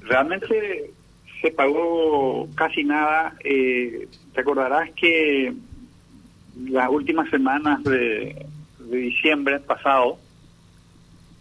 [0.00, 0.90] realmente
[1.40, 3.34] se pagó casi nada.
[3.44, 5.52] Eh, te acordarás que
[6.68, 8.46] las últimas semanas de,
[8.90, 10.18] diciembre pasado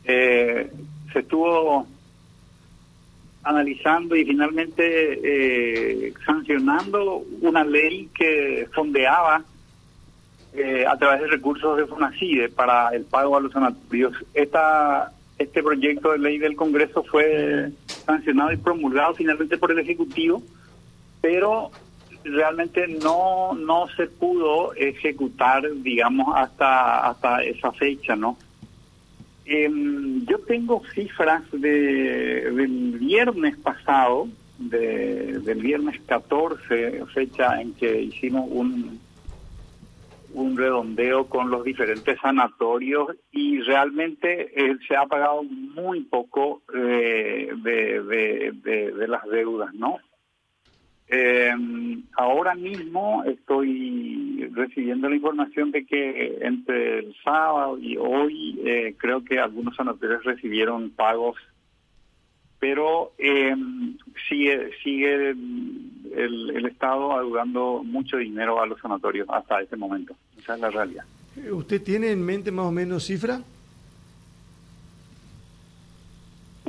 [0.06, 0.70] eh,
[1.12, 1.88] se estuvo
[3.44, 9.44] analizando y finalmente eh, sancionando una ley que fondeaba
[10.54, 14.14] eh, a través de recursos de FONACIDE para el pago a los sanatorios.
[14.34, 17.72] Esta, este proyecto de ley del Congreso fue
[18.10, 20.42] sancionado y promulgado finalmente por el Ejecutivo,
[21.22, 21.72] pero
[22.24, 28.38] realmente no no se pudo ejecutar, digamos, hasta hasta esa fecha, ¿no?
[29.46, 38.02] Em, yo tengo cifras de, del viernes pasado, de, del viernes 14, fecha en que
[38.02, 39.00] hicimos un,
[40.34, 47.52] un redondeo con los diferentes sanatorios y realmente eh, se ha pagado muy poco eh,
[47.64, 49.98] de, de, las deudas, ¿no?
[51.12, 51.52] Eh,
[52.18, 59.24] ahora mismo estoy recibiendo la información de que entre el sábado y hoy eh, creo
[59.24, 61.36] que algunos sanatorios recibieron pagos,
[62.60, 63.56] pero eh,
[64.28, 70.16] sigue sigue el, el, Estado adeudando mucho dinero a los sanatorios hasta este momento.
[70.38, 71.06] Esa es la realidad.
[71.52, 73.42] ¿Usted tiene en mente más o menos cifra?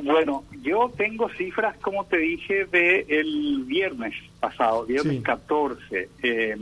[0.03, 6.09] Bueno, yo tengo cifras, como te dije, de el viernes pasado, viernes 14.
[6.23, 6.57] Eh,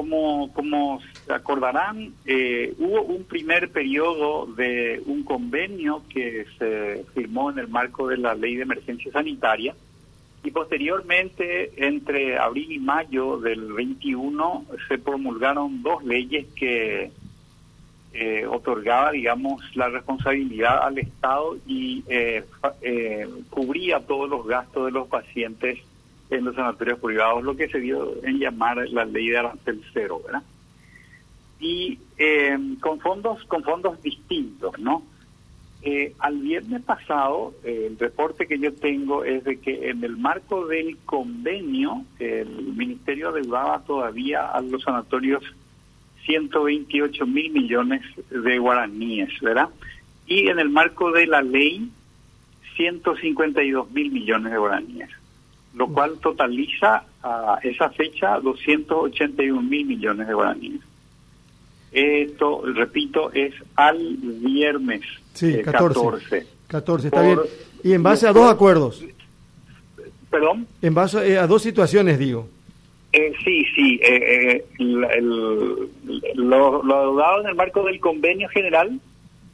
[0.00, 7.50] como, como se acordarán, eh, hubo un primer periodo de un convenio que se firmó
[7.50, 9.74] en el marco de la ley de emergencia sanitaria
[10.42, 17.12] y posteriormente, entre abril y mayo del 21, se promulgaron dos leyes que
[18.14, 22.42] eh, otorgaba, digamos, la responsabilidad al Estado y eh,
[22.80, 25.78] eh, cubría todos los gastos de los pacientes
[26.30, 30.22] en los sanatorios privados, lo que se dio en llamar la ley de arancel cero,
[30.24, 30.42] ¿verdad?
[31.58, 31.98] Y
[32.80, 35.02] con fondos con fondos distintos, ¿no?
[36.18, 40.98] al viernes pasado, el reporte que yo tengo es de que en el marco del
[41.06, 45.42] convenio, el Ministerio adeudaba todavía a los sanatorios
[46.26, 49.70] 128 mil millones de guaraníes, ¿verdad?
[50.26, 51.90] Y en el marco de la ley,
[52.76, 55.10] 152 mil millones de guaraníes,
[55.74, 60.80] lo cual totaliza a esa fecha 281 mil millones de guaraníes.
[61.92, 66.36] Esto, repito, es al viernes sí, 14.
[66.36, 67.38] Eh, 14, está bien.
[67.82, 69.04] Y en base a dos acuerdos.
[70.30, 70.66] ¿Perdón?
[70.80, 72.48] En base eh, a dos situaciones, digo.
[73.12, 74.00] Eh, sí, sí.
[74.02, 75.20] Eh, eh
[76.36, 79.00] lo, lo en el marco del convenio general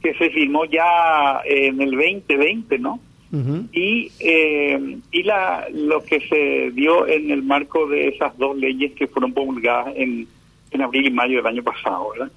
[0.01, 2.99] que se firmó ya en el 2020, ¿no?
[3.31, 8.93] Y eh, y la lo que se dio en el marco de esas dos leyes
[8.93, 10.27] que fueron promulgadas en,
[10.71, 12.31] en abril y mayo del año pasado, ¿verdad?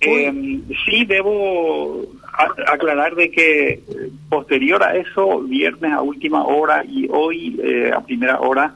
[0.00, 2.06] Eh, sí, debo
[2.66, 3.80] aclarar de que
[4.28, 7.60] posterior a eso, viernes a última hora y hoy
[7.94, 8.74] a primera hora,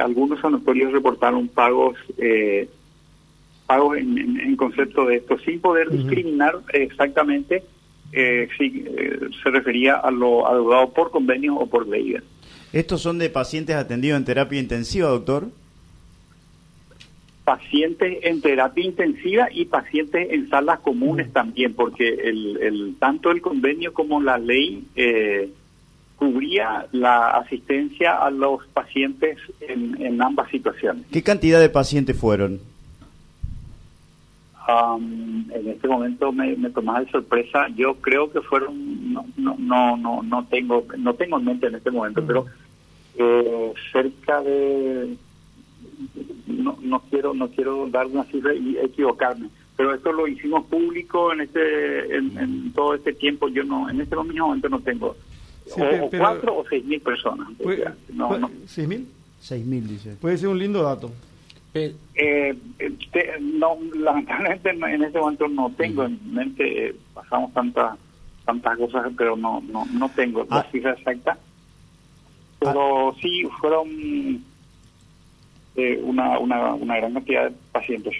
[0.00, 2.68] algunos sanatorios reportaron pagos eh,
[3.66, 7.64] pagos en, concepto de esto, sin poder discriminar exactamente
[8.12, 12.16] eh, si eh, se refería a lo adeudado por convenio o por ley.
[12.72, 15.48] ¿Estos son de pacientes atendidos en terapia intensiva, doctor?
[17.44, 23.40] Pacientes en terapia intensiva y pacientes en salas comunes también, porque el, el tanto el
[23.40, 25.50] convenio como la ley eh,
[26.22, 31.04] cubría la asistencia a los pacientes en, ambas situaciones.
[31.10, 32.60] ¿Qué cantidad de pacientes fueron?
[34.68, 37.68] En este momento me, me tomas de sorpresa.
[37.74, 41.90] Yo creo que fueron, no, no, no, no, tengo, no tengo en mente en este
[41.90, 42.46] momento, pero
[43.16, 45.16] eh, cerca de,
[46.46, 51.32] no, no quiero, no quiero dar una cifra y equivocarme pero esto lo hicimos público
[51.32, 55.16] en este en, todo este tiempo yo no en este momento no tengo
[55.70, 57.48] o, cuatro o seis mil personas.
[58.12, 58.50] no, no.
[58.66, 59.06] ¿Seis mil?
[59.40, 60.16] Seis mil, dice.
[60.20, 61.10] Puede ser un lindo dato.
[61.74, 62.56] Eh, eh
[63.40, 67.98] no, lamentablemente en este momento no tengo en mente, pasamos tantas
[68.44, 70.66] tantas cosas, pero no no no tengo la ah.
[70.70, 71.38] cifra exacta.
[72.58, 73.14] Pero ah.
[73.20, 74.44] sí fueron
[75.76, 78.14] eh, una, una, una gran cantidad de pacientes.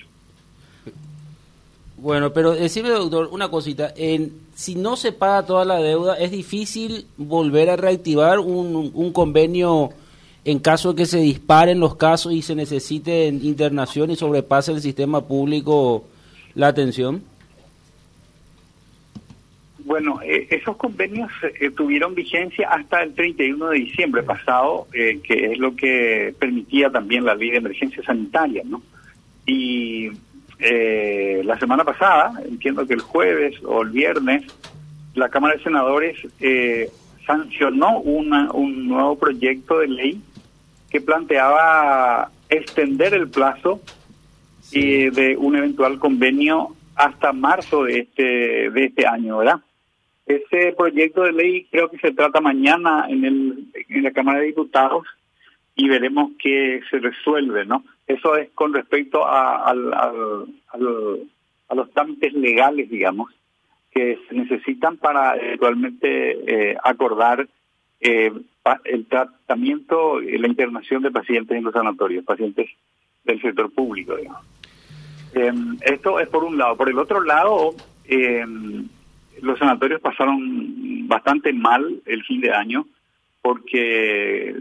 [1.99, 3.93] Bueno, pero decime, doctor, una cosita.
[3.97, 9.13] En, si no se paga toda la deuda, ¿es difícil volver a reactivar un, un
[9.13, 9.91] convenio
[10.45, 14.81] en caso de que se disparen los casos y se necesite internación y sobrepase el
[14.81, 16.05] sistema público
[16.55, 17.23] la atención?
[19.85, 21.31] Bueno, eh, esos convenios
[21.61, 26.91] eh, tuvieron vigencia hasta el 31 de diciembre pasado, eh, que es lo que permitía
[26.91, 28.83] también la ley de emergencia sanitaria, ¿no?
[29.47, 30.11] Y
[31.45, 34.45] la semana pasada, entiendo que el jueves o el viernes,
[35.17, 36.17] la Cámara de Senadores
[37.27, 40.23] sancionó una, un nuevo proyecto de ley
[40.93, 43.81] que planteaba extender el plazo
[44.71, 49.61] de un eventual convenio hasta marzo de este de este año, ¿verdad?
[50.27, 54.47] Ese proyecto de ley creo que se trata mañana en, el, en la Cámara de
[54.47, 55.07] Diputados
[55.75, 57.85] y veremos qué se resuelve, ¿no?
[58.07, 59.75] Eso es con respecto a, a
[60.85, 63.31] los trámites legales, digamos,
[63.91, 67.47] que se necesitan para eventualmente eh, acordar
[68.01, 68.33] eh,
[68.85, 72.71] el tratamiento y la internación de pacientes en los sanatorios, pacientes
[73.25, 74.45] del sector público, digamos.
[75.35, 76.77] Em, esto es por un lado.
[76.77, 77.75] Por el otro lado,
[78.05, 78.45] eh,
[79.41, 82.87] los sanatorios pasaron bastante mal el fin de año
[83.41, 84.55] porque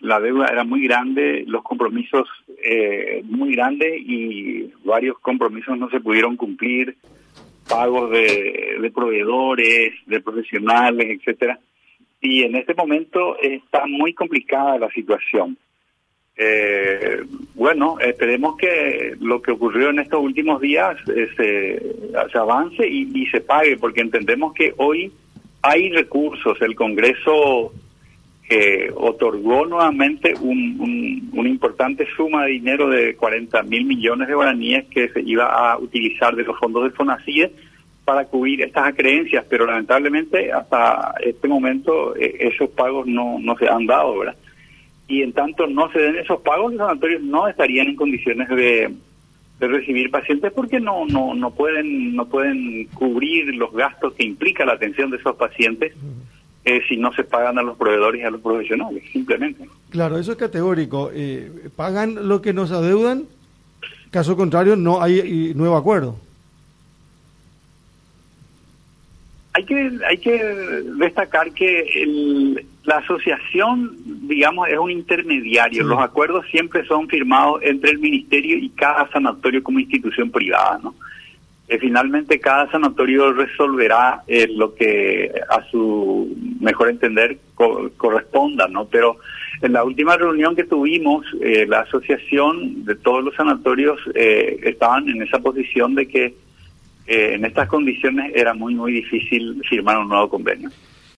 [0.00, 2.28] la deuda era muy grande, los compromisos
[2.62, 6.96] eh, muy grandes y varios compromisos no se pudieron cumplir,
[7.68, 11.60] pagos de, de proveedores, de profesionales, etcétera.
[12.20, 15.56] Y en este momento está muy complicada la situación.
[16.36, 17.22] Eh,
[17.54, 23.40] bueno, esperemos que lo que ocurrió en estos últimos días eh, se, avance y, se
[23.40, 25.12] pague, porque entendemos que hoy
[25.62, 26.60] hay recursos.
[26.62, 27.72] El Congreso
[28.48, 34.86] eh, otorgó nuevamente un, una importante suma de dinero de 40 mil millones de guaraníes
[34.88, 37.50] que se iba a utilizar de los fondos de FONACIE
[38.10, 43.68] para cubrir estas acreencias, pero lamentablemente hasta este momento eh, esos pagos no, no se
[43.68, 44.34] han dado, ¿verdad?
[45.06, 48.92] y en tanto no se den esos pagos, los sanatorios no estarían en condiciones de,
[49.60, 54.72] recibir pacientes porque no, no, no pueden, no pueden cubrir los gastos que implica la
[54.72, 55.94] atención de esos pacientes
[56.64, 59.68] eh, si no se pagan a los proveedores y a los profesionales, simplemente.
[59.90, 61.10] Claro, eso es categórico.
[61.14, 63.26] Eh, pagan lo que nos adeudan,
[64.10, 66.16] caso contrario no hay nuevo acuerdo.
[69.60, 70.42] Hay que, hay que
[70.96, 73.94] destacar que el, la asociación,
[74.26, 75.84] digamos, es un intermediario.
[75.84, 80.94] Los acuerdos siempre son firmados entre el ministerio y cada sanatorio como institución privada, ¿no?
[81.68, 87.38] Eh, finalmente cada sanatorio resolverá eh, lo que a su mejor entender
[87.98, 88.86] corresponda, ¿no?
[88.86, 89.18] Pero
[89.60, 95.20] en la última reunión que tuvimos, eh, la asociación de todos los sanatorios estaban en
[95.20, 96.34] esa posición de que
[97.10, 100.70] en estas condiciones era muy, muy difícil firmar un nuevo convenio.